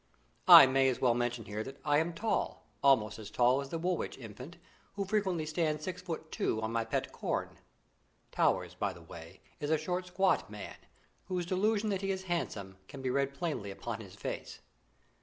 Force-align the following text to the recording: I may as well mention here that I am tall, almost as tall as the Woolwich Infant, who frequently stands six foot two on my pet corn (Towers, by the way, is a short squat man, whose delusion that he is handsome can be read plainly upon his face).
I 0.47 0.65
may 0.65 0.89
as 0.89 0.99
well 0.99 1.13
mention 1.13 1.45
here 1.45 1.63
that 1.63 1.79
I 1.85 1.99
am 1.99 2.11
tall, 2.13 2.65
almost 2.81 3.19
as 3.19 3.29
tall 3.29 3.61
as 3.61 3.69
the 3.69 3.77
Woolwich 3.77 4.17
Infant, 4.17 4.57
who 4.95 5.05
frequently 5.05 5.45
stands 5.45 5.83
six 5.83 6.01
foot 6.01 6.31
two 6.31 6.59
on 6.63 6.71
my 6.71 6.83
pet 6.83 7.11
corn 7.11 7.59
(Towers, 8.31 8.73
by 8.73 8.93
the 8.93 9.01
way, 9.03 9.41
is 9.59 9.69
a 9.69 9.77
short 9.77 10.07
squat 10.07 10.49
man, 10.49 10.77
whose 11.27 11.45
delusion 11.45 11.89
that 11.91 12.01
he 12.01 12.09
is 12.09 12.23
handsome 12.23 12.77
can 12.87 13.03
be 13.03 13.11
read 13.11 13.35
plainly 13.35 13.69
upon 13.69 14.01
his 14.01 14.15
face). 14.15 14.61